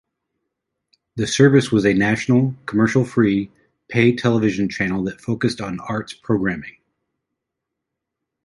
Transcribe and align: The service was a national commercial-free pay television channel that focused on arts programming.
The 1.15 1.27
service 1.27 1.71
was 1.71 1.85
a 1.85 1.93
national 1.93 2.55
commercial-free 2.65 3.51
pay 3.87 4.15
television 4.15 4.67
channel 4.67 5.03
that 5.03 5.21
focused 5.21 5.61
on 5.61 5.79
arts 5.79 6.13
programming. 6.15 6.77